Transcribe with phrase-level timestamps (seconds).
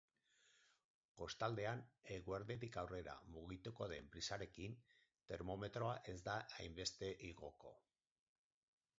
[1.21, 1.81] Kostaldean,
[2.13, 4.77] eguerditik aurrera mugituko den brisarekin,
[5.33, 7.75] termometroa ez da hainbeste igoko.